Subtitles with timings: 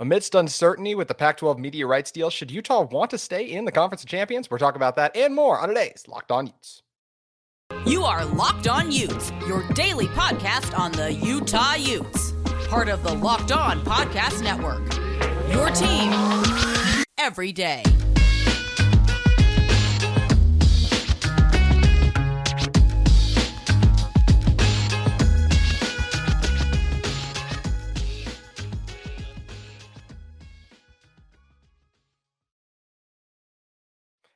[0.00, 3.66] Amidst uncertainty with the Pac 12 media rights deal, should Utah want to stay in
[3.66, 4.50] the Conference of Champions?
[4.50, 6.82] We're talking about that and more on today's Locked On Utes.
[7.84, 12.32] You are Locked On Utes, your daily podcast on the Utah Utes,
[12.70, 14.80] part of the Locked On Podcast Network.
[15.52, 16.14] Your team
[17.18, 17.82] every day.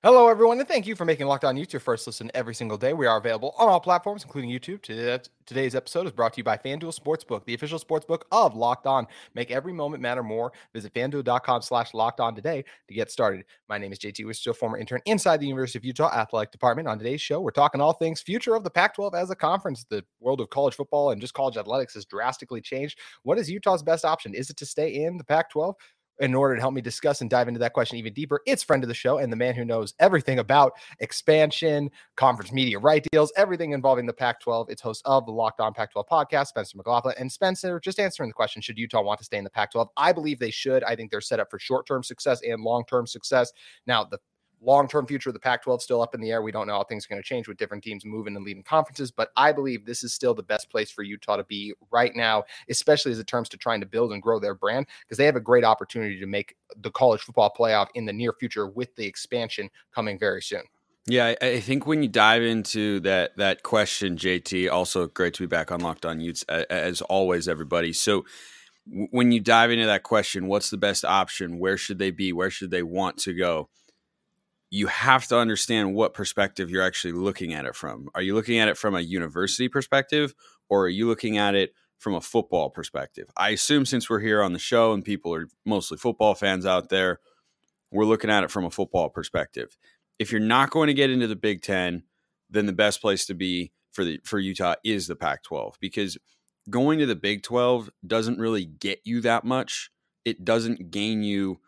[0.05, 2.93] Hello, everyone, and thank you for making Locked On your first listen every single day.
[2.93, 4.83] We are available on all platforms, including YouTube.
[5.47, 9.07] Today's episode is brought to you by FanDuel Sportsbook, the official sportsbook of Locked On.
[9.35, 10.53] Make every moment matter more.
[10.75, 13.47] Visit fanduel.com slash locked on today to get started.
[13.71, 16.87] My name is JT Wistrcill, former intern inside the University of Utah Athletic Department.
[16.87, 19.87] On today's show, we're talking all things future of the Pac 12 as a conference.
[19.89, 22.99] The world of college football and just college athletics has drastically changed.
[23.23, 24.35] What is Utah's best option?
[24.35, 25.75] Is it to stay in the Pac 12?
[26.21, 28.83] In order to help me discuss and dive into that question even deeper, it's friend
[28.85, 33.33] of the show and the man who knows everything about expansion, conference media right deals,
[33.37, 34.71] everything involving the Pac 12.
[34.71, 37.15] It's host of the Locked On Pac 12 podcast, Spencer McLaughlin.
[37.19, 39.89] And Spencer, just answering the question should Utah want to stay in the Pac 12?
[39.97, 40.85] I believe they should.
[40.85, 43.53] I think they're set up for short term success and long term success.
[43.87, 44.19] Now, the
[44.65, 46.43] long term future of the Pac 12 still up in the air.
[46.43, 48.63] We don't know how things are going to change with different teams moving and leaving
[48.63, 52.15] conferences, but I believe this is still the best place for Utah to be right
[52.15, 55.27] now, especially as it terms to trying to build and grow their brand because they
[55.27, 58.95] have a great opportunity to make the college football playoff in the near future with
[58.97, 60.63] the expansion coming very soon.
[61.07, 65.47] Yeah, I, think when you dive into that that question, JT, also great to be
[65.47, 67.93] back on Locked On Utes as always, everybody.
[67.93, 68.25] So
[68.87, 71.59] when you dive into that question, what's the best option?
[71.59, 72.33] Where should they be?
[72.33, 73.69] Where should they want to go?
[74.71, 78.09] You have to understand what perspective you're actually looking at it from.
[78.15, 80.35] Are you looking at it from a university perspective
[80.69, 83.29] or are you looking at it from a football perspective?
[83.37, 86.89] I assume since we're here on the show and people are mostly football fans out
[86.89, 87.21] there,
[87.93, 89.77] we're looking at it from a football perspective.
[90.19, 92.03] If you're not going to get into the Big 10,
[92.51, 96.19] then the best place to be for the for Utah is the Pac-12 because
[96.69, 99.91] going to the Big 12 doesn't really get you that much.
[100.25, 101.61] It doesn't gain you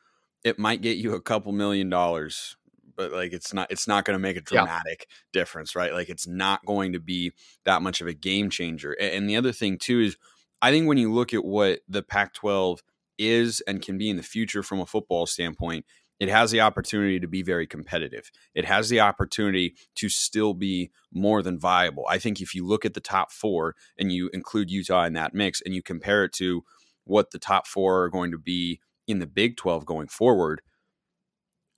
[0.46, 2.56] it might get you a couple million dollars
[2.96, 5.16] but like it's not it's not going to make a dramatic yeah.
[5.32, 5.92] difference, right?
[5.92, 7.32] Like it's not going to be
[7.64, 8.92] that much of a game changer.
[8.92, 10.16] And the other thing too is
[10.62, 12.78] I think when you look at what the Pac-12
[13.18, 15.84] is and can be in the future from a football standpoint,
[16.18, 18.30] it has the opportunity to be very competitive.
[18.54, 22.06] It has the opportunity to still be more than viable.
[22.08, 25.34] I think if you look at the top 4 and you include Utah in that
[25.34, 26.64] mix and you compare it to
[27.04, 30.62] what the top 4 are going to be in the Big 12 going forward,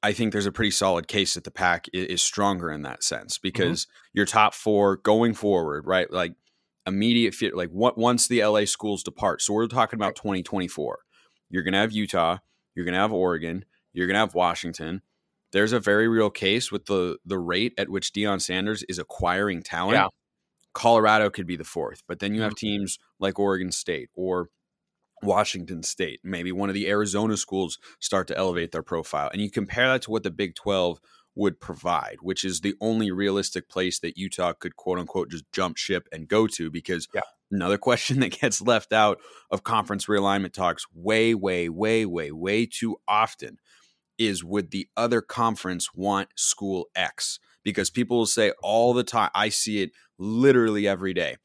[0.02, 3.36] I think there's a pretty solid case that the pack is, stronger in that sense
[3.36, 3.42] mm-hmm.
[3.42, 4.08] because mm-hmm.
[4.14, 6.10] your top four going forward, right?
[6.10, 6.34] Like
[6.86, 9.42] immediate fit, like what once the LA schools depart.
[9.42, 11.00] So we're talking about 2024.
[11.50, 12.38] You're going to have Utah,
[12.74, 15.02] you're going to have Oregon, you're going to have Washington.
[15.50, 19.62] There's a very real case with the the rate at which Deion Sanders is acquiring
[19.62, 19.96] talent.
[19.96, 20.08] Yeah.
[20.74, 22.66] Colorado could be the fourth, but then you have mm-hmm.
[22.66, 24.50] teams like Oregon State or
[25.22, 29.30] Washington State, maybe one of the Arizona schools start to elevate their profile.
[29.32, 31.00] And you compare that to what the Big 12
[31.34, 35.76] would provide, which is the only realistic place that Utah could quote unquote just jump
[35.76, 36.70] ship and go to.
[36.70, 37.20] Because yeah.
[37.50, 39.20] another question that gets left out
[39.50, 43.58] of conference realignment talks way, way, way, way, way too often
[44.18, 47.38] is would the other conference want school X?
[47.62, 51.36] Because people will say all the time, I see it literally every day.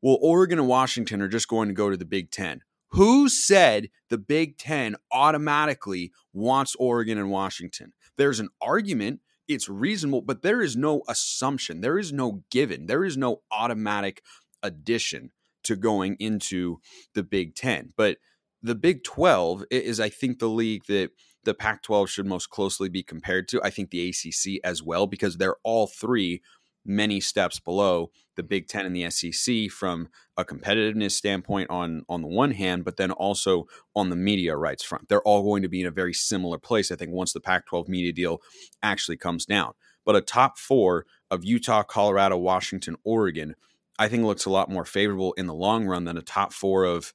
[0.00, 2.62] Well, Oregon and Washington are just going to go to the Big Ten.
[2.92, 7.92] Who said the Big Ten automatically wants Oregon and Washington?
[8.16, 11.80] There's an argument, it's reasonable, but there is no assumption.
[11.80, 12.86] There is no given.
[12.86, 14.22] There is no automatic
[14.62, 15.30] addition
[15.64, 16.78] to going into
[17.14, 17.92] the Big Ten.
[17.96, 18.18] But
[18.62, 21.10] the Big 12 is, I think, the league that
[21.44, 23.62] the Pac 12 should most closely be compared to.
[23.62, 26.42] I think the ACC as well, because they're all three
[26.90, 32.22] many steps below the Big Ten and the SEC from a competitiveness standpoint on on
[32.22, 35.08] the one hand, but then also on the media rights front.
[35.08, 37.88] They're all going to be in a very similar place, I think, once the Pac-12
[37.88, 38.42] media deal
[38.82, 39.72] actually comes down.
[40.04, 43.54] But a top four of Utah, Colorado, Washington, Oregon,
[43.98, 46.84] I think looks a lot more favorable in the long run than a top four
[46.84, 47.12] of,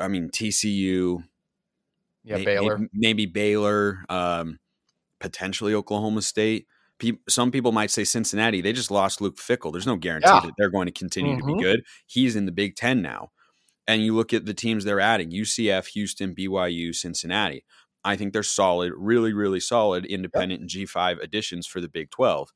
[0.00, 1.24] I mean, TCU,
[2.22, 4.60] yeah, may, Baylor, maybe, maybe Baylor, um,
[5.18, 6.68] potentially Oklahoma State
[7.28, 8.60] some people might say Cincinnati.
[8.60, 9.72] They just lost Luke Fickell.
[9.72, 10.40] There's no guarantee yeah.
[10.40, 11.40] that they're going to continue mm-hmm.
[11.40, 11.62] to be mm-hmm.
[11.62, 11.84] good.
[12.06, 13.30] He's in the Big Ten now.
[13.86, 17.64] And you look at the teams they're adding UCF, Houston, BYU, Cincinnati.
[18.04, 22.52] I think they're solid, really, really solid independent and G5 additions for the Big 12.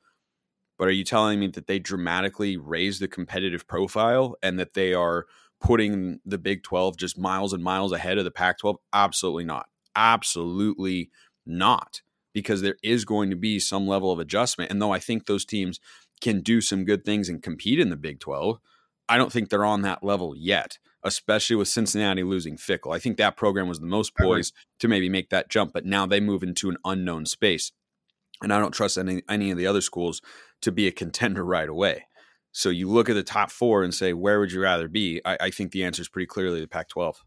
[0.79, 4.95] But are you telling me that they dramatically raise the competitive profile and that they
[4.95, 5.27] are
[5.61, 8.77] putting the Big 12 just miles and miles ahead of the Pac 12?
[8.93, 9.67] Absolutely not.
[9.97, 11.11] Absolutely
[11.47, 12.03] not.
[12.33, 14.71] Because there is going to be some level of adjustment.
[14.71, 15.81] And though I think those teams
[16.21, 18.59] can do some good things and compete in the Big 12,
[19.09, 22.95] I don't think they're on that level yet, especially with Cincinnati losing Fickell.
[22.95, 26.07] I think that program was the most poised to maybe make that jump, but now
[26.07, 27.73] they move into an unknown space.
[28.43, 30.23] And I don't trust any, any of the other schools
[30.63, 32.07] to be a contender right away.
[32.53, 35.21] So you look at the top four and say, where would you rather be?
[35.25, 37.25] I, I think the answer is pretty clearly the Pac 12.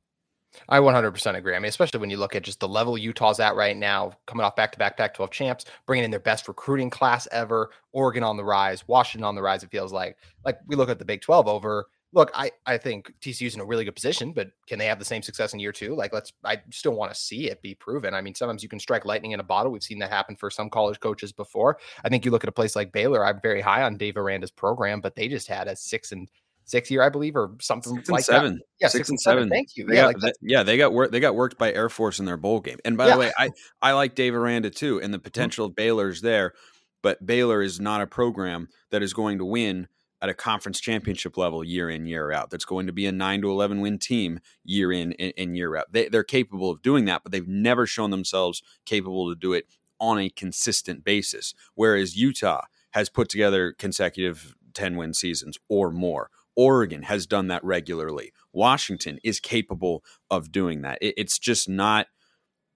[0.69, 1.55] I 100% agree.
[1.55, 4.45] I mean, especially when you look at just the level Utah's at right now, coming
[4.45, 8.23] off back to back Pac 12 champs, bringing in their best recruiting class ever, Oregon
[8.23, 9.63] on the rise, Washington on the rise.
[9.63, 13.13] It feels like, like we look at the Big 12 over look, I, I think
[13.19, 15.73] TCU's in a really good position, but can they have the same success in year
[15.73, 15.95] two?
[15.95, 18.13] Like, let's, I still want to see it be proven.
[18.13, 19.71] I mean, sometimes you can strike lightning in a bottle.
[19.71, 21.77] We've seen that happen for some college coaches before.
[22.05, 24.49] I think you look at a place like Baylor, I'm very high on Dave Aranda's
[24.49, 26.29] program, but they just had a six and
[26.65, 28.55] six year, I believe, or something six like seven.
[28.55, 28.63] that.
[28.81, 29.43] Yeah, six, six and seven.
[29.43, 29.49] seven.
[29.49, 29.85] Thank you.
[29.85, 31.11] They yeah, got, like they, yeah, they got worked.
[31.11, 32.77] They got worked by Air Force in their bowl game.
[32.83, 33.13] And by Yeah.
[33.13, 33.49] the way, I
[33.81, 35.23] I like Dave Aranda too, and the mm-hmm.
[35.23, 36.53] potential of Baylor's there,
[37.01, 39.87] but Baylor is not a program that is going to win
[40.21, 42.49] at a conference championship level year in year out.
[42.49, 45.75] That's going to be a nine to eleven win team year in and, and year
[45.75, 45.91] out.
[45.91, 49.67] They, they're capable of doing that, but they've never shown themselves capable to do it
[49.99, 51.53] on a consistent basis.
[51.75, 56.29] Whereas Utah has put together consecutive 10 win seasons or more.
[56.55, 58.33] Oregon has done that regularly.
[58.53, 60.97] Washington is capable of doing that.
[61.01, 62.07] It, it's just not.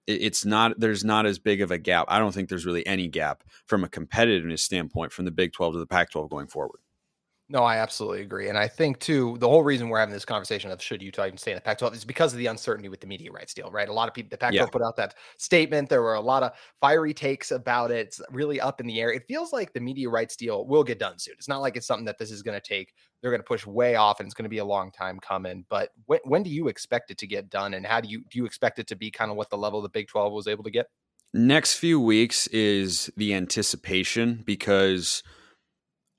[0.06, 0.78] it- It's not.
[0.78, 2.06] There's not as big of a gap.
[2.08, 5.74] I don't think there's really any gap from a competitiveness standpoint from the Big 12
[5.74, 6.80] to the Pac 12 going forward.
[7.52, 8.48] No, I absolutely agree.
[8.48, 11.36] And I think too, the whole reason we're having this conversation of should Utah even
[11.36, 13.88] stay in the Pac-12 is because of the uncertainty with the media rights deal, right?
[13.88, 14.66] A lot of people, the Pac-12 Yeah.
[14.66, 15.88] put out that statement.
[15.88, 18.06] There were a lot of fiery takes about it.
[18.06, 19.12] It's really up in the air.
[19.12, 21.34] It feels like the media rights deal will get done soon.
[21.38, 22.94] It's not like it's something that this is going to take.
[23.20, 25.66] They're going to push way off, and it's going to be a long time coming.
[25.68, 28.38] But when, when do you expect it to get done, and how do you do
[28.38, 30.62] you expect it to be kind of what the level the Big 12 was able
[30.62, 30.86] to get?
[31.34, 35.24] Next few weeks is the anticipation because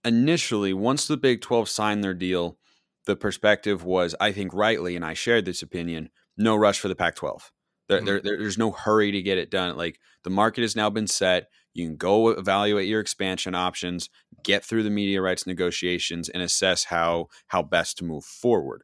[0.05, 2.57] initially, once the Big 12 signed their deal,
[3.05, 6.95] the perspective was, I think rightly, and I shared this opinion, no rush for the
[6.95, 7.51] Pac 12.
[7.89, 8.05] There, Mhm.
[8.05, 9.75] there, there- there's no hurry to get it done.
[9.75, 11.49] Like the market has now been set.
[11.73, 14.09] You can go evaluate your expansion options,
[14.43, 18.83] get through the media rights negotiations, and assess how how best to move forward.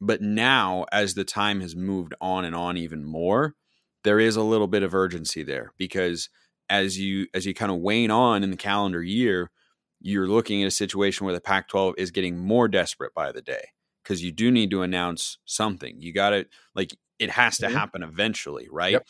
[0.00, 3.54] But now, as the time has moved on and on even more,
[4.04, 6.28] there is a little bit of urgency there because
[6.68, 9.50] as you as you kind of wane on in the calendar year,
[10.06, 13.68] you're looking at a situation where the Pac-12 is getting more desperate by the day
[14.02, 15.94] because you do need to announce something.
[15.98, 17.72] You got to like it has to Mhm.
[17.72, 18.92] happen eventually, right?
[18.92, 19.06] Yep.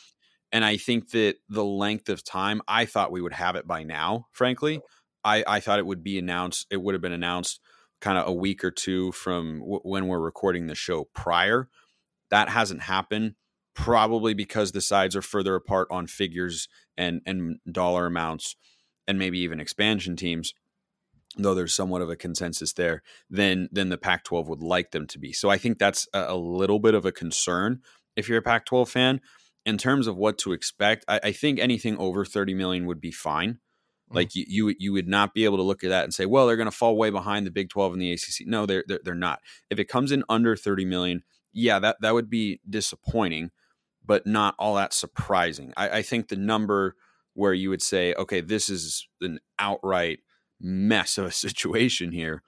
[0.52, 3.82] And I think that the length of time, I thought we would have it by
[3.82, 4.28] now.
[4.30, 4.80] Frankly,
[5.24, 6.68] I I thought it would be announced.
[6.70, 7.60] It would have been announced
[8.00, 11.68] kind of a week or two from w- when we're recording the show prior.
[12.30, 13.34] That hasn't happened
[13.74, 18.54] probably because the sides are further apart on figures and and dollar amounts
[19.08, 20.54] and maybe even expansion teams
[21.36, 25.18] though there's somewhat of a consensus there than than the Pac-12 would like them to
[25.18, 25.32] be.
[25.32, 27.80] So I think that's a, a little bit of a concern
[28.16, 29.20] if you're a Pac-12 fan
[29.66, 31.04] in terms of what to expect.
[31.08, 33.54] I, I think anything over 30 million would be fine.
[33.54, 34.16] Mm-hmm.
[34.16, 36.46] Like you, you, you would not be able to look at that and say, well,
[36.46, 38.46] they're going to fall way behind the Big 12 and the ACC.
[38.46, 39.40] No, they're, they're they're not.
[39.70, 41.22] If it comes in under 30 million,
[41.52, 43.50] yeah, that that would be disappointing,
[44.04, 45.72] but not all that surprising.
[45.76, 46.96] I, I think the number
[47.34, 50.20] where you would say, okay, this is an outright
[50.64, 52.42] mess of a situation here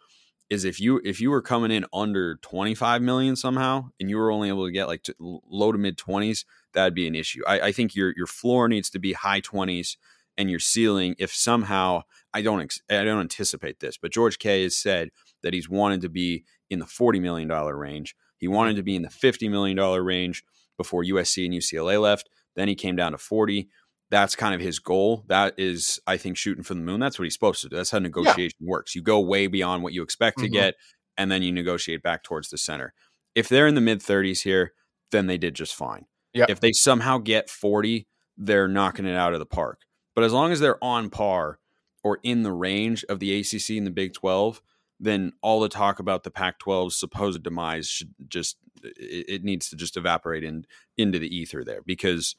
[0.49, 4.31] is if you if you were coming in under 25 million somehow and you were
[4.31, 7.43] only able to get like to low to mid 20s that'd be an issue.
[7.47, 9.97] I, I think your your floor needs to be high 20s
[10.39, 14.63] and your ceiling if somehow i don't ex- i don't anticipate this but george k
[14.63, 15.11] has said
[15.43, 18.17] that he's wanted to be in the 40 million dollar range.
[18.39, 20.45] He wanted to be in the 50 million dollar range
[20.77, 22.29] before usc and ucla left.
[22.55, 23.69] Then he came down to 40
[24.11, 25.25] that's kind of his goal.
[25.29, 27.01] That is, I think, shooting for the moon.
[27.01, 27.77] That's what he's supposed to do.
[27.77, 28.95] That's how negotiation works.
[28.95, 30.53] You go way beyond what you expect to Mhm.
[30.53, 30.75] get,
[31.17, 32.95] and then you negotiate back towards the center.
[33.35, 34.73] If they're in the mid 30s here,
[35.11, 36.07] then they did just fine.
[36.35, 36.51] Yep.
[36.51, 39.81] If they somehow get 40, they're knocking it out of the park.
[40.15, 41.59] But as long as they're on par
[42.05, 44.63] or in the range of the ACC and the Big 12,
[45.01, 49.69] then all the talk about the Pac 12's supposed demise should just, it, it needs
[49.69, 50.65] to just evaporate in,
[50.97, 52.35] into the ether there because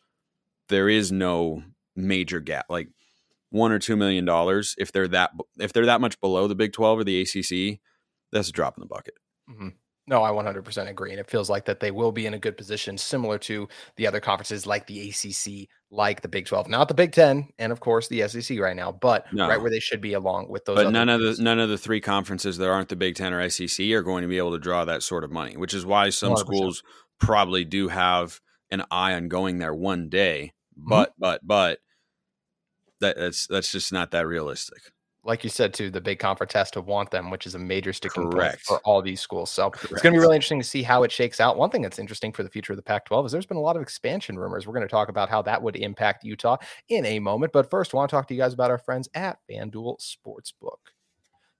[0.69, 1.63] there is no
[1.95, 2.89] major gap like
[3.49, 6.73] one or two million dollars if they're that if they're that much below the big
[6.73, 7.79] 12 or the acc
[8.31, 9.15] that's a drop in the bucket
[9.49, 9.73] Mhm.
[10.09, 11.11] No, I 100% agree.
[11.11, 14.07] And it feels like that they will be in a good position, similar to the
[14.07, 17.81] other conferences like the ACC, like the Big 12, not the Big 10, and of
[17.81, 19.49] course the SEC right now, but No.
[19.49, 20.77] right where they should be along with those.
[20.77, 23.41] But none of the none of the three conferences that aren't the Big Ten or
[23.49, 26.09] SEC are going to be able to draw that sort of money, which is why
[26.09, 26.39] some 100%.
[26.39, 26.83] schools
[27.19, 28.39] probably do have
[28.71, 30.53] an eye on going there one day.
[30.77, 30.89] Mm-hmm.
[30.89, 31.79] But but but
[32.99, 34.79] that, that's that's just not that realistic.
[35.23, 37.91] like you said, too, the big conference has to want them, which is a major
[37.91, 39.51] sticking point for all these schools.
[39.51, 41.57] So it's going to be really interesting to see how it shakes out.
[41.57, 43.61] One thing that's interesting for the future of the Pac 12 is there's been a
[43.61, 44.65] lot of expansion rumors.
[44.65, 46.55] We're going to talk about how that would impact Utah
[46.87, 47.51] in a moment.
[47.51, 50.79] But first, I want to talk to you guys about our friends at FanDuel Sportsbook.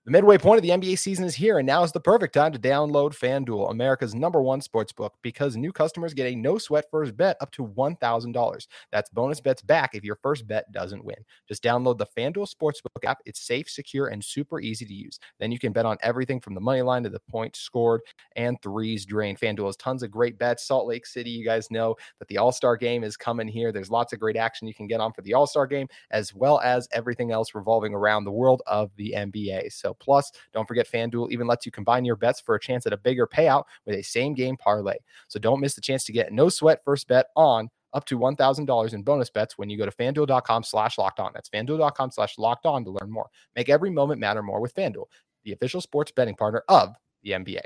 [0.08, 2.50] The midway point of the NBA season is here, and now is the perfect time
[2.52, 7.14] to download FanDuel, America's number one sportsbook, because new customers get a no sweat first
[7.14, 8.66] bet up to $1,000.
[8.90, 11.18] That's bonus bets back if your first bet doesn't win.
[11.46, 13.18] Just download the FanDuel Sportsbook app.
[13.26, 15.20] It's safe, secure, and super easy to use.
[15.40, 18.00] Then you can bet on everything from the money line to the points scored
[18.34, 19.38] and threes drained.
[19.38, 20.66] FanDuel has tons of great bets.
[20.66, 23.72] Salt Lake City, you guys know that the All Star game is coming here.
[23.72, 26.32] There's lots of great action you can get on for the All Star game, as
[26.32, 29.70] well as everything else revolving around the world of the NBA.
[29.70, 32.92] So, plus, don't forget FanDuel even lets you combine your bets for a chance at
[32.92, 34.96] a bigger payout with a same game parlay.
[35.28, 38.94] So, don't miss the chance to get no sweat first bet on up to $1,000
[38.94, 41.30] in bonus bets when you go to fanduel.com slash locked on.
[41.32, 43.28] That's fanduel.com slash locked on to learn more.
[43.56, 45.06] Make every moment matter more with FanDuel,
[45.44, 47.62] the official sports betting partner of the NBA.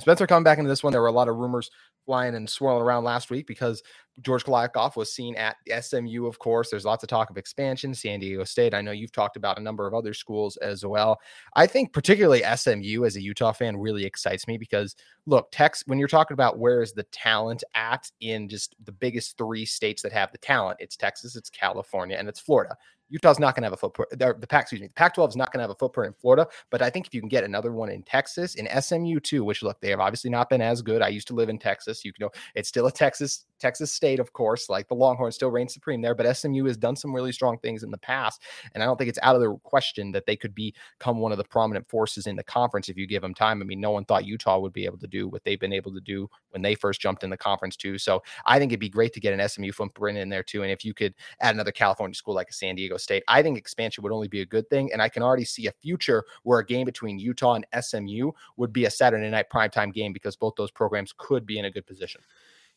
[0.00, 1.70] Spencer, coming back into this one, there were a lot of rumors
[2.04, 3.82] flying and swirling around last week because
[4.20, 6.70] George Kliavkoff was seen at SMU, of course.
[6.70, 8.74] There's lots of talk of expansion, San Diego State.
[8.74, 11.18] I know you've talked about a number of other schools as well.
[11.56, 14.94] I think particularly SMU as a Utah fan really excites me because
[15.26, 19.36] look, Tex, when you're talking about where is the talent at in just the biggest
[19.38, 22.76] three states that have the talent, it's Texas, it's California, and it's Florida.
[23.14, 24.10] Utah's not going to have a footprint.
[24.18, 26.48] The, Pac, excuse me, the Pac-12 is not going to have a footprint in Florida.
[26.70, 29.62] But I think if you can get another one in Texas, in SMU too, which
[29.62, 31.00] look, they have obviously not been as good.
[31.00, 32.04] I used to live in Texas.
[32.04, 34.68] You know, it's still a Texas Texas State, of course.
[34.68, 37.82] Like the Longhorns still reign supreme there, but SMU has done some really strong things
[37.82, 38.42] in the past,
[38.74, 41.38] and I don't think it's out of the question that they could become one of
[41.38, 43.62] the prominent forces in the conference if you give them time.
[43.62, 45.94] I mean, no one thought Utah would be able to do what they've been able
[45.94, 47.96] to do when they first jumped in the conference too.
[47.96, 50.70] So I think it'd be great to get an SMU footprint in there too, and
[50.70, 54.02] if you could add another California school like a San Diego State, I think expansion
[54.02, 54.92] would only be a good thing.
[54.92, 58.74] And I can already see a future where a game between Utah and SMU would
[58.74, 61.86] be a Saturday night primetime game because both those programs could be in a good
[61.86, 62.20] position.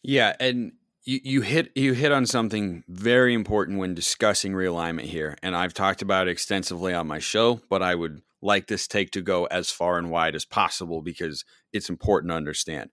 [0.04, 0.74] Yeah, and
[1.04, 5.74] you, you hit you hit on something very important when discussing realignment here, and I've
[5.74, 9.46] talked about it extensively on my show, but I would like this take to go
[9.46, 12.92] as far and wide as possible because it's important to understand.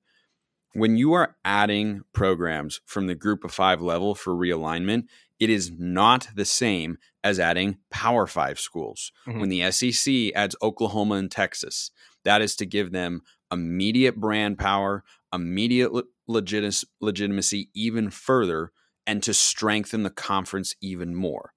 [0.72, 5.04] When you are adding programs from the group of five level for realignment,
[5.38, 9.12] it is not the same as adding Power Five schools.
[9.26, 9.40] Mhm.
[9.40, 11.90] When the SEC adds Oklahoma and Texas,
[12.24, 15.92] that is to give them immediate brand power, immediate
[16.26, 18.70] legit- legitimacy even further,
[19.06, 21.52] and to strengthen the conference even more.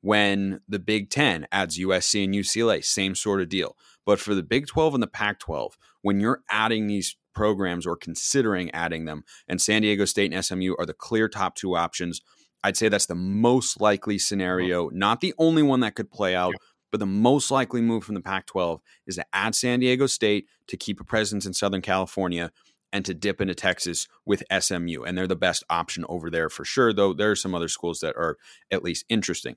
[0.00, 3.76] When the Big Ten adds USC and UCLA, same sort of deal.
[4.04, 7.96] But for the Big 12 and the Pac 12, when you're adding these programs or
[7.96, 12.20] considering adding them, and San Diego State and SMU are the clear top two options,
[12.62, 14.24] I'd say that's the most likely uh-huh.
[14.24, 16.54] scenario, not the only one that could play out,
[16.90, 20.46] but the most likely move from the Pac 12 is to add San Diego State
[20.68, 22.52] to keep a presence in Southern California
[22.94, 25.02] and to dip into Texas with SMU.
[25.02, 27.98] And they're the best option over there for sure, though there are some other schools
[27.98, 28.38] that are
[28.70, 29.56] at least interesting.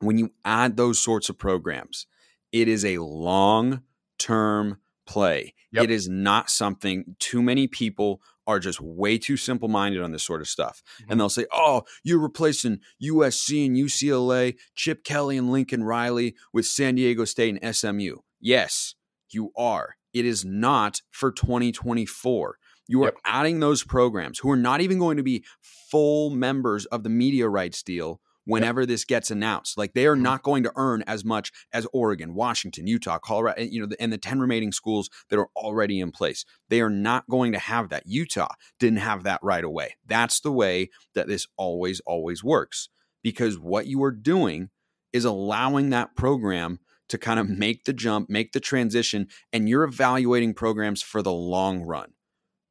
[0.00, 2.06] When you add those sorts of programs,
[2.52, 3.82] it is a long
[4.18, 5.54] term play.
[5.72, 5.84] Yep.
[5.84, 10.24] It is not something too many people are just way too simple minded on this
[10.24, 10.82] sort of stuff.
[11.00, 11.18] And mm-hmm.
[11.18, 16.94] they'll say, oh, you're replacing USC and UCLA, Chip Kelly and Lincoln Riley with San
[16.94, 18.16] Diego State and SMU.
[18.40, 18.94] Yes,
[19.28, 19.96] you are.
[20.18, 22.58] It is not for 2024.
[22.88, 23.18] You are Yep.
[23.24, 27.48] adding those programs who are not even going to be full members of the media
[27.48, 29.76] rights deal whenever this gets announced.
[29.76, 30.20] Like they are Mhm.
[30.22, 34.18] not going to earn as much as Oregon, Washington, Utah, Colorado, you know, and the
[34.18, 36.44] 10 remaining schools that are already in place.
[36.68, 38.04] They are not going to have that.
[38.06, 39.96] Utah didn't have that right away.
[40.06, 42.88] That's the way that this always always works
[43.22, 44.70] because what you are doing
[45.12, 49.84] is allowing that program to kind of make the jump, make the transition, and you're
[49.84, 52.12] evaluating programs for the long run.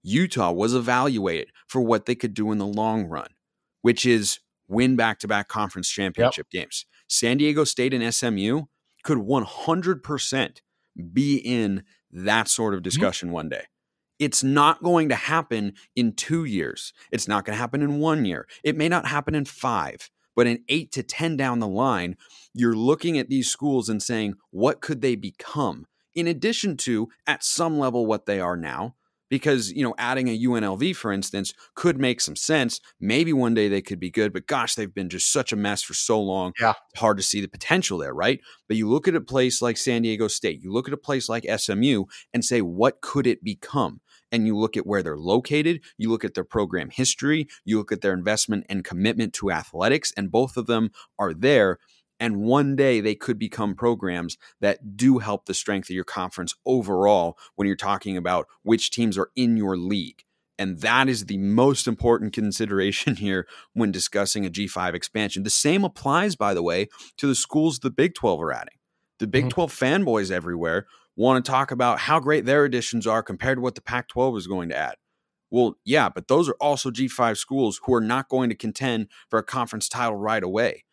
[0.03, 3.29] Utah was evaluated for what they could do in the long run,
[3.81, 6.85] which is win back to back conference championship games.
[7.07, 8.63] San Diego State and SMU
[9.03, 10.57] could 100%
[11.13, 12.83] be in that sort of mm-hmm.
[12.83, 13.63] discussion one day.
[14.17, 16.93] It's not going to happen in two years.
[17.11, 18.47] It's not going to happen in one year.
[18.63, 22.17] It may not happen in five, but in eight to 10 down the line,
[22.53, 25.85] you're looking at these schools and saying, what could they become?
[26.15, 28.95] in addition to at some level what they are now.
[29.27, 32.79] Because you know adding a UNLV for instance could make some sense.
[33.01, 35.81] Maybe one day they could be good but gosh they've been just such a mess
[35.81, 36.53] for so long.
[36.61, 36.73] Yeah.
[36.95, 38.39] hard to see the potential there right?
[38.67, 41.27] But you look at a place like San Diego State you look at a place
[41.27, 43.99] like SMU and say what could it become
[44.35, 47.91] and you look at where they're located you look at their program history you look
[47.91, 51.79] at their investment and commitment to athletics and both of them are there
[52.19, 56.53] and one day they could become programs that do help the strength of your conference
[56.65, 60.23] overall when you're talking about which teams are in your league.
[60.57, 65.43] And that is the most important consideration here when discussing a G5 expansion.
[65.43, 66.87] The same applies, by the way,
[67.17, 68.77] to the schools the Big 12 are adding.
[69.19, 69.49] The Big Mhm.
[69.49, 73.75] 12 fanboys everywhere want to talk about how great their additions are compared to what
[73.75, 74.95] the Pac 12 is going to add.
[75.51, 79.39] Well, yeah, but those are also G5 schools who are not going to contend for
[79.39, 80.83] a conference title right away.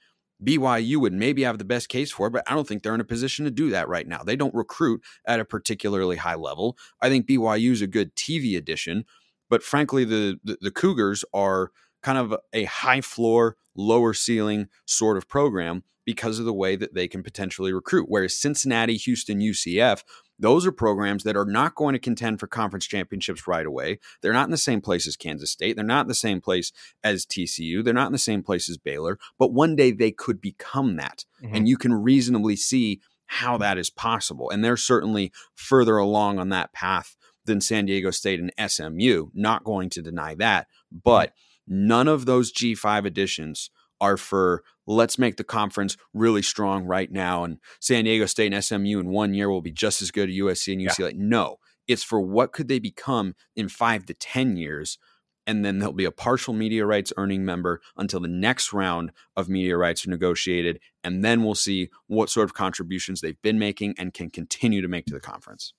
[0.44, 3.00] BYU would maybe have the best case for it, but I don't think they're in
[3.00, 4.22] a position to do that right now.
[4.22, 6.76] They don't recruit at a particularly high level.
[7.00, 9.04] I think BYU is a good TV addition,
[9.48, 11.70] but frankly, the, the the Cougars are
[12.02, 16.94] kind of a high floor, lower ceiling sort of program because of the way that
[16.94, 18.06] they can potentially recruit.
[18.08, 20.02] Whereas Cincinnati, Houston, UCF,
[20.38, 24.00] those are programs that are not going to contend for conference championships right away.
[24.20, 25.76] They're not in the same place as Kansas State.
[25.76, 26.72] They're not in the same place
[27.04, 27.84] as TCU.
[27.84, 29.18] They're not in the same place as Baylor.
[29.38, 31.24] But one day they could become that.
[31.42, 31.50] Mhm.
[31.54, 34.50] And you can reasonably see how that is possible.
[34.50, 39.30] And they're certainly further along on that path than San Diego State and SMU.
[39.34, 40.66] Not going to deny that.
[40.90, 41.34] But
[41.66, 43.70] none of those G5 additions
[44.02, 47.44] are for let's make the conference really strong right now.
[47.44, 50.34] And San Diego State and SMU in one year will be just as good as
[50.34, 50.90] USC and Yeah.
[50.90, 51.14] UCLA.
[51.14, 54.98] No, it's for what could they become in five to 10 years.
[55.46, 59.48] And then they'll be a partial media rights earning member until the next round of
[59.48, 60.78] media rights are negotiated.
[61.02, 64.88] And then we'll see what sort of contributions they've been making and can continue to
[64.88, 65.74] make to the conference.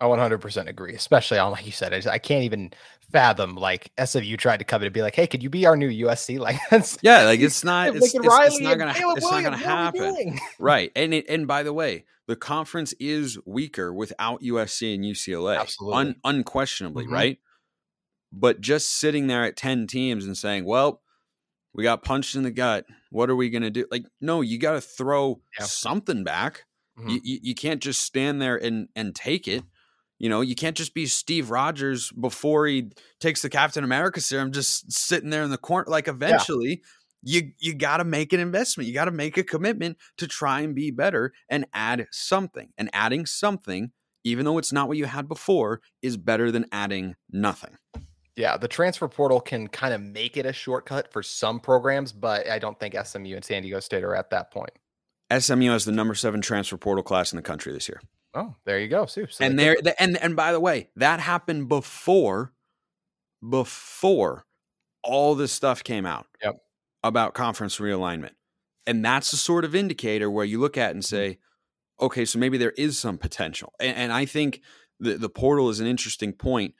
[0.00, 1.94] I 100% agree, especially on like you said.
[1.94, 2.70] I, just, I can't even
[3.12, 5.76] fathom like SMU tried to come in and be like, "Hey, could you be our
[5.76, 9.30] new USC?" Like that's Yeah, like it's not, it's, it's, it's not gonna, Caleb it's
[9.30, 10.38] not gonna Williams, what are we happen.
[10.58, 10.92] Right.
[10.94, 15.58] And it, and by the way, the conference is weaker without USC and UCLA.
[15.60, 15.98] Absolutely.
[15.98, 17.10] Un, unquestionably, Mhm.
[17.12, 17.38] right?
[18.32, 21.00] But just sitting there at 10 teams and saying, well,
[21.72, 22.84] we got punched in the gut.
[23.10, 23.86] What are we going to do?
[23.90, 25.64] Like, no, you got to throw Yeah.
[25.66, 26.64] something back.
[26.98, 27.10] Mhm.
[27.12, 29.62] You, you, you can't just stand there and, and take it.
[30.18, 34.52] You know, you can't just be Steve Rogers before he takes the Captain America serum,
[34.52, 35.86] just sitting there in the corner.
[35.88, 36.82] Like, eventually,
[37.22, 38.88] you you got to make an investment.
[38.88, 42.70] You got to make a commitment to try and be better and add something.
[42.78, 43.90] And adding something,
[44.24, 47.76] even though it's not what you had before, is better than adding nothing.
[48.36, 52.48] Yeah, the transfer portal can kind of make it a shortcut for some programs, but
[52.48, 54.72] I don't think SMU and San Diego State are at that point.
[55.36, 58.00] SMU has the number seven transfer portal class in the country this year.
[58.36, 59.26] Oh, there you go, Sue.
[59.28, 62.52] So and there, the, and and by the way, that happened before,
[63.48, 64.44] before
[65.02, 66.56] all this stuff came out Yep.
[67.02, 68.34] about conference realignment,
[68.86, 71.16] and that's the sort of indicator where you look at and mm-hmm.
[71.16, 71.38] say,
[71.98, 74.60] okay, so maybe there is some potential, and, and I think
[75.00, 76.74] the the portal is an interesting point.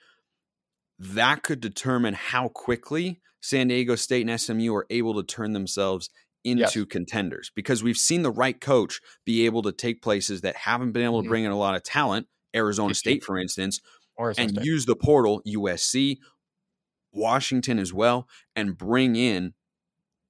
[0.99, 6.11] That could determine how quickly San Diego State and SMU are able to turn themselves
[6.43, 6.75] Yes.
[6.75, 10.93] into contenders because we've seen the right coach be able to take places that haven't
[10.93, 11.29] been able to Mhm.
[11.29, 12.93] bring in a lot of talent, Arizona.
[12.93, 13.81] State, for instance,
[14.17, 14.63] and State.
[14.65, 16.19] use the portal, USC,
[17.11, 19.53] Washington as well, and bring in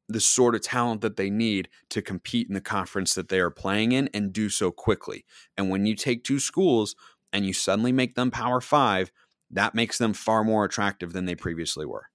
[0.09, 3.51] the sort of talent that they need to compete in the conference that they are
[3.51, 5.25] playing in and do so quickly.
[5.57, 6.95] And when you take two schools
[7.33, 9.11] and you suddenly make them Power Five,
[9.51, 12.07] that makes them far more attractive than they previously were.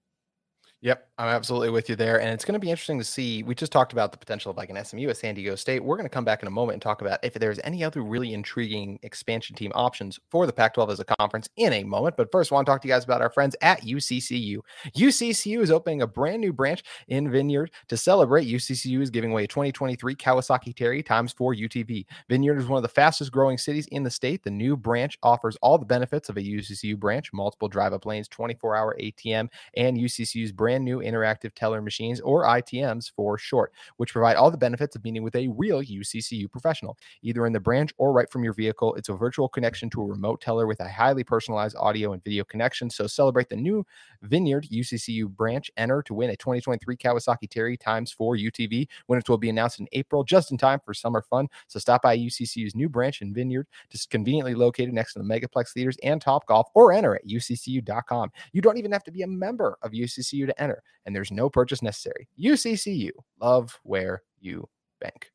[0.82, 2.20] Yep, I'm absolutely with you there.
[2.20, 3.44] And it's going to be interesting to see.
[3.44, 5.84] We just talked about the potential of like an SMU at San Diego State.
[5.84, 8.02] We're going to come back in a moment and talk about if there's any other
[8.02, 12.16] really intriguing expansion team options for the Pac 12 as a conference in a moment.
[12.16, 14.58] But first, I want to talk to you guys about our friends at UCCU.
[14.96, 17.70] UCCU is opening a brand new branch in Vineyard.
[17.86, 22.06] To celebrate, UCCU is giving away a 2023 Kawasaki Terry times 4 UTV.
[22.28, 24.42] Vineyard is one of the fastest growing cities in the state.
[24.42, 28.26] The new branch offers all the benefits of a UCCU branch multiple drive up lanes,
[28.26, 34.12] 24 hour ATM, and UCCU's brand new interactive teller machines, or ITMs for short, which
[34.12, 37.92] provide all the benefits of meeting with a real UCCU professional, either in the branch
[37.98, 38.94] or right from your vehicle.
[38.94, 42.44] It's a virtual connection to a remote teller with a highly personalized audio and video
[42.44, 42.90] connection.
[42.90, 43.84] So celebrate the new
[44.22, 45.70] Vineyard UCCU branch.
[45.76, 48.88] Enter to win a 2023 Kawasaki Terry times 4 UTV.
[49.08, 51.48] Winners will be announced in April, just in time for summer fun.
[51.66, 55.72] So stop by UCCU's new branch in Vineyard, just conveniently located next to the Megaplex
[55.72, 58.30] Theaters and Top Golf, or enter at uccu.com.
[58.52, 61.50] You don't even have to be a member of UCCU to enter, and there's no
[61.50, 62.28] purchase necessary.
[62.40, 64.68] UCCU, love where you
[65.00, 65.30] bank.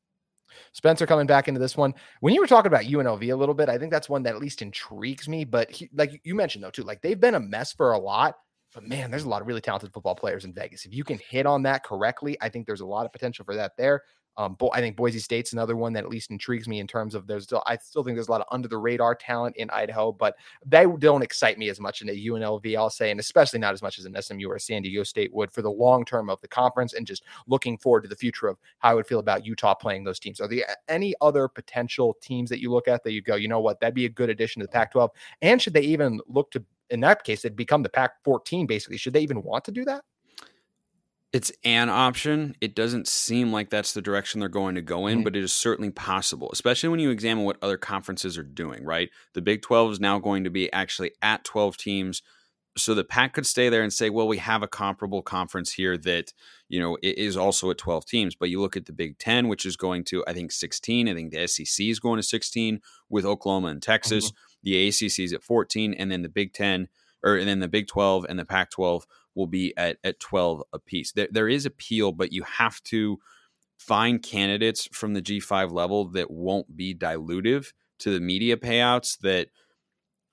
[0.73, 1.93] Spencer coming back into this one.
[2.21, 4.41] When you were talking about UNLV a little bit, I think that's one that at
[4.41, 5.43] least intrigues me.
[5.43, 8.35] But he, like you mentioned though, too, like they've been a mess for a lot.
[8.73, 10.85] But man, there's a lot of really talented football players in Vegas.
[10.85, 13.55] If you can hit on that correctly, I think there's a lot of potential for
[13.55, 14.03] that there.
[14.37, 17.15] Um, Bo- I think Boise State's another one that at least intrigues me in terms
[17.15, 19.69] of there's still, I still think there's a lot of under the radar talent in
[19.71, 23.59] Idaho, but they don't excite me as much in a UNLV, I'll say, and especially
[23.59, 26.29] not as much as an SMU or San Diego State would for the long term
[26.29, 29.19] of the conference and just looking forward to the future of how I would feel
[29.19, 30.39] about Utah playing those teams.
[30.39, 33.59] Are there any other potential teams that you look at that you go, you know
[33.59, 35.09] what, that'd be a good addition to the Pac 12?
[35.41, 38.97] And should they even look to, in that case, it'd become the Pac 14 basically?
[38.97, 40.03] Should they even want to do that?
[41.37, 42.55] It's an option.
[42.61, 45.53] It doesn't seem like that's the direction they're going to go in, but it is
[45.53, 49.11] certainly possible, especially when you examine what other conferences are doing, right?
[49.35, 52.23] The Big 12 is now going to be actually at 12 teams.
[52.75, 55.95] So the Pac could stay there and say, well, we have a comparable conference here
[55.99, 56.33] that,
[56.69, 58.33] you know, is also at 12 teams.
[58.33, 61.07] But you look at the Big 10, which is going to, I think, 16.
[61.07, 64.31] I think the SEC is going to 16 with Oklahoma and Texas.
[64.31, 64.37] Mm-hmm.
[64.63, 65.93] The ACC is at 14.
[65.93, 66.87] And then the Big 10,
[67.23, 69.05] or and then the Big 12 and the Pac 12
[69.37, 71.13] will be at, at 12 apiece.
[71.13, 73.19] There, there is appeal, but you have to
[73.77, 79.47] find candidates from the G5 level that won't be dilutive to the media payouts that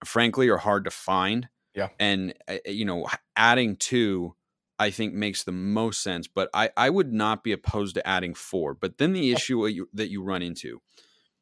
[0.05, 1.49] frankly are hard to find.
[1.75, 1.89] Yeah.
[1.99, 4.35] And, uh, uh, you know, adding two,
[4.79, 8.35] I think makes the most sense, but I, I would not be opposed to adding
[8.35, 8.75] four.
[8.75, 10.81] But then the issue that you run into,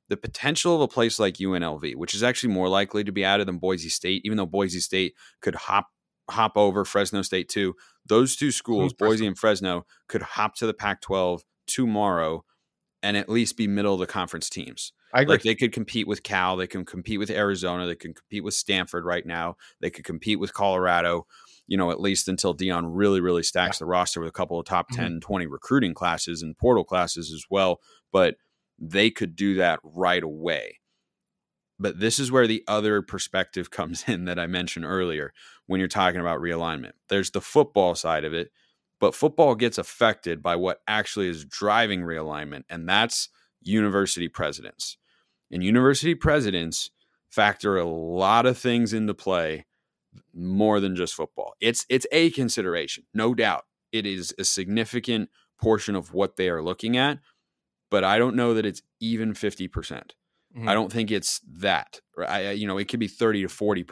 [0.09, 3.48] the potential of a place like UNLV, which is actually more likely to be added
[3.48, 5.88] than Boise State, even though Boise State could hop
[6.33, 7.75] hop over Fresno State too.
[8.07, 12.45] Those two schools, Boise and Fresno, could hop to the Pac-12 tomorrow
[13.03, 14.92] and at least be middle of the conference teams.
[15.14, 15.35] I agree.
[15.35, 18.55] Like they could compete with Cal, they can compete with Arizona, they can compete with
[18.55, 21.27] Stanford right now, they could compete with Colorado,
[21.66, 24.66] you know, at least until Deion really, really stacks the roster with a couple of
[24.66, 25.03] top mm-hmm.
[25.03, 27.81] 10, 20 recruiting classes and portal classes as well.
[28.11, 28.37] But
[28.79, 30.79] they could do that right away.
[31.79, 35.33] But this is where the other perspective comes in that I mentioned earlier
[35.72, 36.92] when you're talking about realignment.
[37.08, 38.52] There's the football side of it,
[39.00, 43.30] but football gets affected by what actually is driving realignment, and that's
[43.62, 44.98] university presidents.
[45.50, 46.90] And university presidents
[47.30, 49.64] factor a lot of things into play
[50.35, 51.54] more than just football.
[51.58, 53.64] It's it's a consideration, no doubt.
[53.92, 57.18] It is a significant portion of what they are looking at,
[57.90, 59.70] but I don't know that it's even 50%.
[59.70, 60.68] Mm-hmm.
[60.68, 62.02] I don't think it's that.
[62.18, 63.85] I, you know, it could be 30 to 40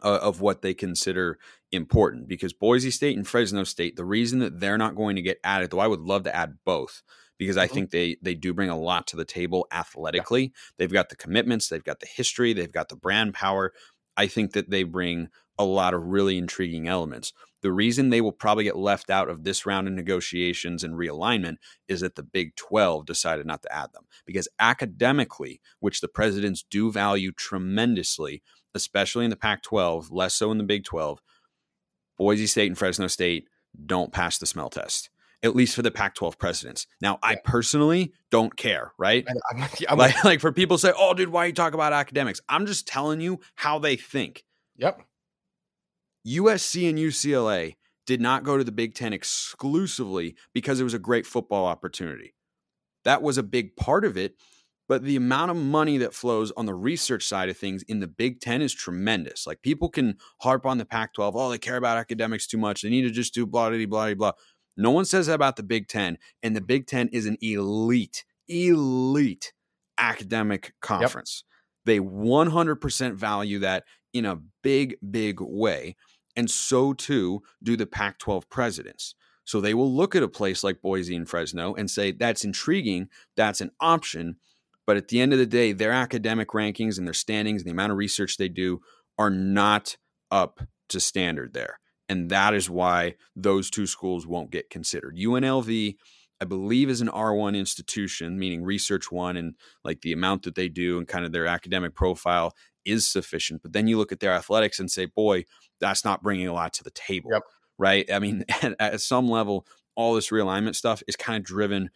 [0.00, 1.38] percent of what they consider
[1.72, 5.38] important because Boise State and Fresno State, the reason that they're not going to get
[5.44, 7.02] added, though I would love to add both
[7.38, 7.74] because I mm-hmm.
[7.74, 10.42] think they they do bring a lot to the table athletically.
[10.42, 10.48] Yeah.
[10.78, 13.72] They've got the commitments, they've got the history, they've got the brand power.
[14.16, 17.32] I think that they bring a lot of really intriguing elements.
[17.62, 21.56] The reason they will probably get left out of this round of negotiations and realignment
[21.88, 24.04] is that the Big 12 decided not to add them.
[24.24, 28.42] Because academically, which the presidents do value tremendously,
[28.74, 31.20] especially in the Pac 12, less so in the Big 12,
[32.16, 33.48] Boise State and Fresno State
[33.86, 35.10] don't pass the smell test
[35.42, 36.86] at least for the Pac-12 presidents.
[37.00, 37.30] Now, yeah.
[37.30, 39.26] I personally don't care, right?
[39.28, 42.66] I'm, I'm, like, like for people say, "Oh, dude, why you talk about academics?" I'm
[42.66, 44.44] just telling you how they think.
[44.76, 45.02] Yep.
[46.26, 47.76] USC and UCLA
[48.06, 52.34] did not go to the Big Ten exclusively because it was a great football opportunity.
[53.04, 54.34] That was a big part of it,
[54.88, 58.08] but the amount of money that flows on the research side of things in the
[58.08, 59.46] Big Ten is tremendous.
[59.46, 62.82] Like people can harp on the Pac 12, oh, they care about academics too much.
[62.82, 64.32] They need to just do blah, blah, blah, blah.
[64.76, 66.16] No one says that about the Big Ten.
[66.42, 69.52] And the Big Ten is an elite, elite
[69.98, 71.44] academic conference.
[71.86, 71.96] Yep.
[71.96, 75.96] They 100% value that in a big, big way.
[76.36, 79.14] And so too do the Pac 12 presidents.
[79.44, 83.08] So they will look at a place like Boise and Fresno and say, that's intriguing,
[83.36, 84.36] that's an option.
[84.88, 87.72] But at the end of the day, their academic rankings and their standings and the
[87.72, 88.80] amount of research they do
[89.18, 89.98] are not
[90.30, 91.78] up to standard there.
[92.08, 95.18] And that is why those two schools won't get considered.
[95.18, 95.96] UNLV,
[96.40, 100.70] I believe, is an R1 institution, meaning research one, and like the amount that they
[100.70, 102.54] do and kind of their academic profile
[102.86, 103.60] is sufficient.
[103.60, 105.44] But then you look at their athletics and say, boy,
[105.82, 107.28] that's not bringing a lot to the table.
[107.30, 107.42] Yep.
[107.76, 108.10] Right.
[108.10, 111.90] I mean, at, at some level, all this realignment stuff is kind of driven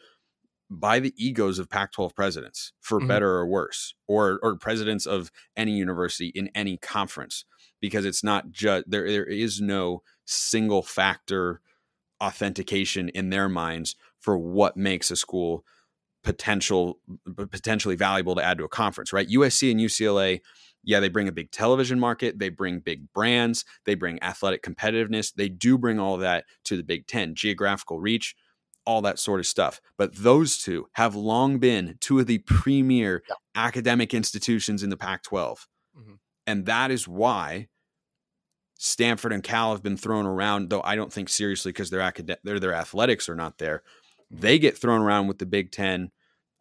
[0.80, 3.08] by the egos of Pac 12 presidents, for mm-hmm.
[3.08, 7.44] better or worse, or, or presidents of any university in any conference,
[7.80, 11.60] because it's not just there, there is no single factor
[12.20, 15.64] authentication in their minds for what makes a school
[16.22, 17.00] potential
[17.50, 20.38] potentially valuable to add to a conference right usc and ucla
[20.84, 25.32] yeah, they bring a big television market, they bring big brands, they bring athletic competitiveness.
[25.34, 27.34] They do bring all that to the Big Ten.
[27.34, 28.34] Geographical reach,
[28.84, 29.80] all that sort of stuff.
[29.96, 33.34] But those two have long been two of the premier Yeah.
[33.54, 35.68] academic institutions in the Pac 12.
[35.96, 36.18] Mhm.
[36.46, 37.68] And that is why
[38.78, 42.38] Stanford and Cal have been thrown around, though I don't think seriously because their, acad-
[42.42, 43.82] their, their athletics are not there.
[44.30, 46.10] They get thrown around with the Big Ten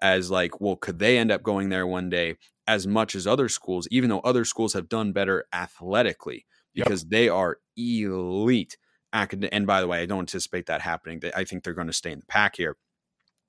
[0.02, 2.36] as like, well, could they end up going there one day
[2.68, 6.86] as much as other schools, even though other schools have done better athletically Yep.
[6.86, 8.78] because they are elite
[9.13, 11.21] acad- and by the way, I don't anticipate that happening.
[11.36, 12.78] I think they're going to stay in the pack here.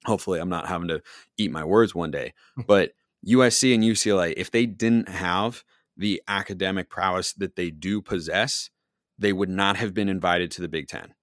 [0.04, 1.02] Hopefully, I'm not having to
[1.38, 2.34] eat my words one day.
[2.66, 2.92] but
[3.26, 5.62] USC and UCLA, if they didn't have
[5.96, 8.70] the academic prowess that they do possess,
[9.18, 11.14] they would not have been invited to the Big Ten.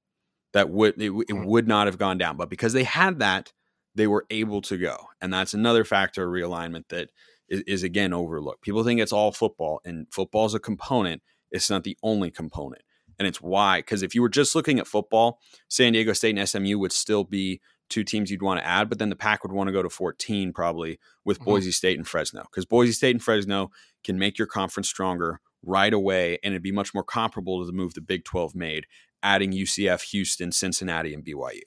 [0.54, 1.46] That would it, it Mm.
[1.46, 2.38] would not have gone down.
[2.38, 3.52] But because they had that,
[3.96, 7.10] they were able to go, and that's another factor of realignment that
[7.50, 8.62] is, is again overlooked.
[8.62, 11.22] People think it's all football, and football is a component.
[11.52, 12.84] It's not the only component.
[13.20, 16.48] And it's why, because if you were just looking at football, San Diego State and
[16.48, 19.52] SMU would still be two teams you'd want to add, but then the pack would
[19.52, 21.46] want to go to 14 probably with Mhm.
[21.46, 23.72] Boise State and Fresno, because Boise State and Fresno
[24.04, 27.74] can make your conference stronger right away, and it'd be much more comparable to the
[27.74, 28.86] move the Big 12 made,
[29.22, 31.64] adding UCF, Houston, Cincinnati, and BYU.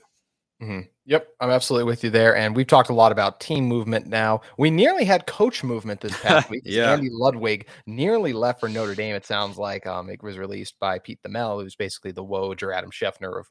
[0.62, 0.88] Mhm.
[1.06, 2.36] Yep, I'm absolutely with you there.
[2.36, 4.42] And we've talked a lot about team movement now.
[4.58, 6.62] We nearly had coach movement this past week.
[6.64, 6.92] Yeah.
[6.92, 9.86] Andy Ludwig nearly left for Notre Dame, it sounds like.
[9.86, 13.48] Um, it was released by Pete Thamel, who's basically the Woj or Adam Schefter of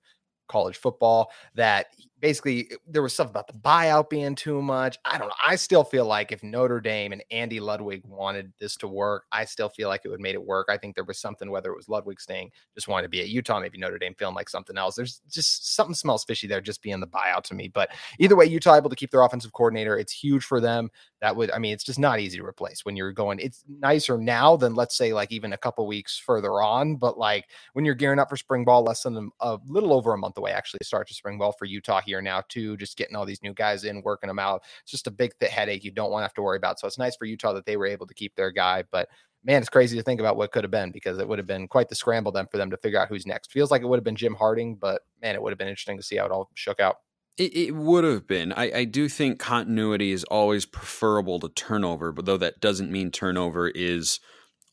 [0.47, 1.87] college football, that
[2.21, 4.97] basically there was stuff about the buyout being too much.
[5.03, 5.33] I don't know.
[5.45, 9.45] I still feel like if Notre Dame and Andy Ludwig wanted this to work, I
[9.45, 10.67] still feel like it would made it work.
[10.69, 13.29] I think there was something, whether it was Ludwig staying, just wanted to be at
[13.29, 14.95] Utah, maybe Notre Dame feeling like something else.
[14.95, 17.67] There's just something smells fishy there, just being the buyout to me.
[17.67, 19.97] But either way, Utah able to keep their offensive coordinator.
[19.97, 20.91] It's huge for them.
[21.21, 23.39] That would, I mean, it's just not easy to replace when you're going.
[23.39, 26.97] It's nicer now than let's say like even a couple weeks further on.
[26.97, 30.13] But like when you're gearing up for spring ball, less than a, a little over
[30.13, 32.75] a month away, actually, start to spring ball for Utah here now too.
[32.77, 34.63] Just getting all these new guys in, working them out.
[34.81, 36.79] It's just a big headache you don't want to have to worry about.
[36.79, 39.07] So it's nice for Utah that they were able to keep their guy, but.
[39.43, 41.67] Man, it's crazy to think about what could have been because it would have been
[41.67, 43.51] quite the scramble then for them to figure out who's next.
[43.51, 45.97] Feels like it would have been Jim Harding, but man, it would have been interesting
[45.97, 46.97] to see how it all shook out.
[47.37, 48.53] It, it would have been.
[48.53, 53.09] I, I do think continuity is always preferable to turnover, but though that doesn't mean
[53.09, 54.19] turnover is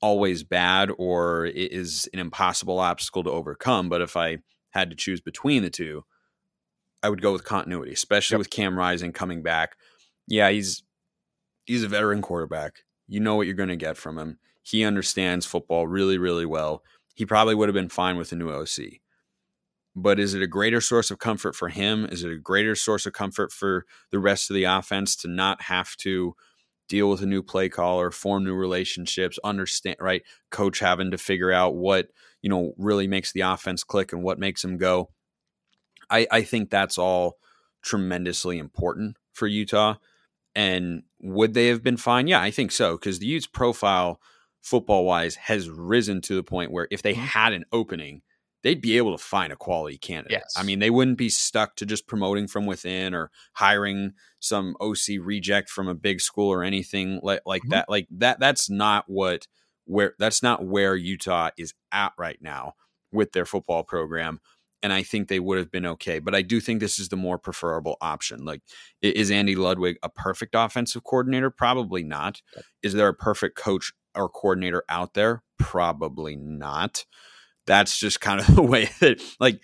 [0.03, 3.89] always bad or is an impossible obstacle to overcome.
[3.89, 4.39] But if I
[4.71, 6.05] had to choose between the two,
[7.03, 8.39] I would go with continuity, especially Yep.
[8.39, 9.77] with Cam Rising coming back.
[10.27, 10.83] Yeah, he's
[11.65, 12.85] he's a veteran quarterback.
[13.07, 14.39] You know what you're going to get from him.
[14.63, 16.83] He understands football really, really well.
[17.15, 19.01] He probably would have been fine with a new OC.
[19.97, 22.05] But is it a greater source of comfort for him?
[22.05, 25.63] Is it a greater source of comfort for the rest of the offense to not
[25.63, 26.37] have to
[26.89, 30.23] deal with a new play caller, form new relationships, understand right?
[30.51, 32.09] Coach having to figure out what,
[32.43, 35.11] you know, really makes the offense click and what makes them go.
[36.11, 37.39] I, I think that's all
[37.83, 39.95] tremendously important for Utah.
[40.55, 42.27] And would they have been fine?
[42.27, 42.97] Yeah, I think so.
[42.97, 44.21] Because the Utes profile
[44.63, 47.19] football wise has risen to the point where if they Mhm.
[47.19, 48.23] had an opening,
[48.65, 50.41] they'd be able to find a quality candidate.
[50.43, 50.55] Yes.
[50.57, 55.19] I mean, they wouldn't be stuck to just promoting from within or hiring some OC
[55.19, 57.71] reject from a big school or anything like like Mhm.
[57.71, 57.89] that.
[57.89, 59.47] Like that that's not what
[59.85, 62.75] where that's not where Utah is at right now
[63.13, 64.41] with their football program.
[64.83, 66.19] And I think they would have been okay.
[66.21, 68.45] But I do think this is the more preferable option.
[68.45, 68.63] Like,
[69.03, 71.51] is Andy Ludwig a perfect offensive coordinator?
[71.51, 72.43] Probably not.
[72.83, 75.43] Is there a perfect coach or coordinator out there?
[75.59, 77.05] Probably not.
[77.67, 79.61] That's just kind of the way that, like,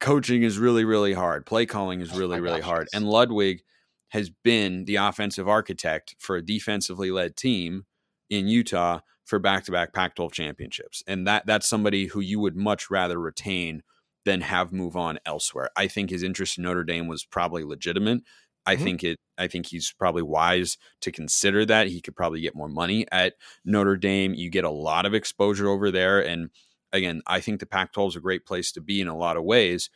[0.00, 1.46] coaching is really, really hard.
[1.46, 2.88] Play calling is Oh really, really hard.
[2.92, 3.62] And Ludwig
[4.08, 7.84] has been the offensive architect for a defensively led team
[8.28, 11.04] in Utah for back-to-back Pac-12 championships.
[11.06, 13.82] And that that's somebody who you would much rather retain
[14.24, 15.70] than have move on elsewhere.
[15.76, 18.22] I think his interest in Notre Dame was probably legitimate.
[18.66, 18.82] I Mhm.
[18.84, 21.86] think it I think he's probably wise to consider that.
[21.88, 24.34] He could probably get more money at Notre Dame.
[24.34, 26.50] You get a lot of exposure over there and
[26.92, 29.44] again, I think the Pac-12 is a great place to be in a lot of
[29.44, 29.88] ways,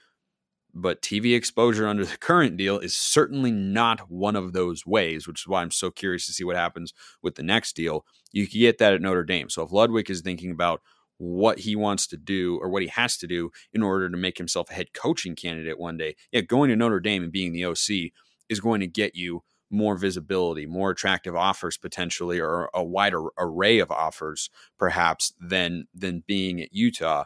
[0.75, 5.43] but TV exposure under the current deal is certainly not one of those ways, which
[5.43, 8.05] is why I'm so curious to see what happens with the next deal.
[8.33, 9.51] You could get that at Notre Dame.
[9.51, 10.83] So if Ludwig is thinking about
[11.19, 14.39] what he wants to do or what he has to do in order to make
[14.39, 17.65] himself a head coaching candidate one day, yeah, going to Notre Dame and being the
[17.65, 18.13] OC
[18.49, 23.79] is going to get you more visibility, more attractive offers potentially, or a wider array
[23.79, 27.25] of offers perhaps than than being at Utah.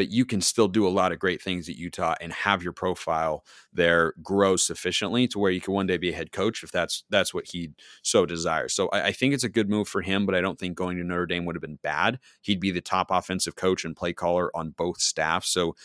[0.00, 2.72] But you can still do a lot of great things at Utah and have your
[2.72, 6.72] profile there grow sufficiently to where you can one day be a head coach if
[6.72, 8.72] that's that's what he so desires.
[8.72, 10.96] So I, I think it's a good move for him, but I don't think going
[10.96, 12.18] to Notre Dame would have been bad.
[12.40, 15.50] He'd be the top offensive coach and play caller on both staffs.
[15.50, 15.76] So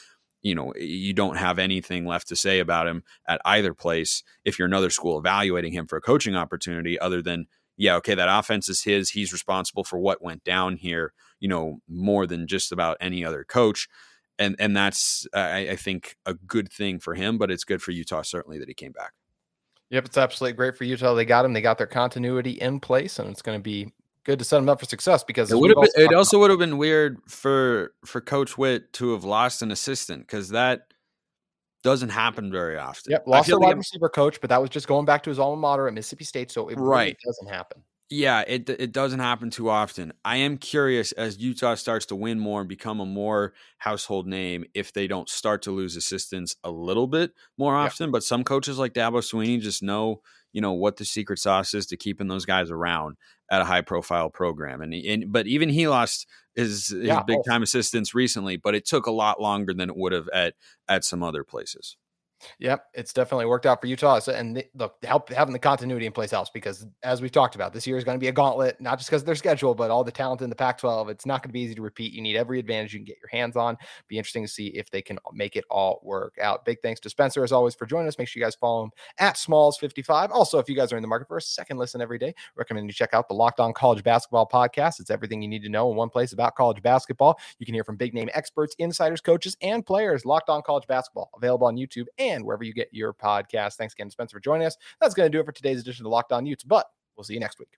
[0.42, 4.58] you know you don't have anything left to say about him at either place if
[4.58, 8.70] you're another school evaluating him for a coaching opportunity other than yeah okay that offense
[8.70, 11.12] is his he's responsible for what went down here
[11.46, 13.88] you know more than just about any other coach
[14.40, 17.92] and and that's I, I think a good thing for him but it's good for
[17.92, 19.14] utah certainly that he came back
[19.92, 21.14] Yep, it's absolutely great for Utah.
[21.14, 21.54] They got him.
[21.54, 24.68] They got their continuity in place, and it's going to be good to set them
[24.68, 27.94] up for success because it would have been, it also would have been weird for
[28.04, 30.88] for Coach Whitt to have lost an assistant because that
[31.84, 33.12] doesn't happen very often.
[33.12, 35.38] Yep, lost a wide like receiver coach, but that was just going back to his
[35.38, 37.04] alma mater at Mississippi State, so it right.
[37.04, 37.84] Really doesn't happen.
[38.10, 40.14] Yeah, it it doesn't happen too often.
[40.24, 44.66] I am curious as Utah starts to win more and become a more household name
[44.76, 48.08] if they don't start to lose assistants a little bit more often.
[48.08, 48.12] Yeah.
[48.12, 50.22] But some coaches like Dabo Swinney just know,
[50.54, 53.18] you know, what the secret sauce is to keeping those guys around
[53.50, 54.82] at a high profile program.
[54.84, 58.86] And, and but even he lost his, his yeah, big time assistants recently, but it
[58.86, 60.54] took a lot longer than it would have at
[60.88, 61.98] at some other places.
[62.60, 64.20] Yep, it's definitely worked out for Utah.
[64.20, 67.56] So, and the, look, help having the continuity in place helps because, as we've talked
[67.56, 69.76] about, this year is going to be a gauntlet, not just because of their schedule,
[69.76, 71.10] but all the talent in the Pac-12.
[71.10, 72.14] It's not going to be easy to repeat.
[72.14, 73.78] You need every advantage you can get your hands on.
[74.08, 76.66] Be interesting to see if they can make it all work out.
[76.66, 78.18] Big thanks to Spencer as always for joining us.
[78.18, 80.30] Make sure you guys follow him at Smalls55.
[80.32, 82.88] Also, if you guys are in the market for a second listen every day, recommend
[82.88, 85.00] you check out the Locked On College Basketball podcast.
[85.00, 87.40] It's everything you need to know in one place about college basketball.
[87.60, 90.26] You can hear from big name experts, insiders, coaches, and players.
[90.26, 93.76] Locked On College Basketball available on YouTube and wherever you get your podcast.
[93.76, 94.78] Thanks again, Spencer, for joining us.
[95.02, 97.34] That's going to do it for today's edition of Locked On Utes, but we'll see
[97.34, 97.78] you next week.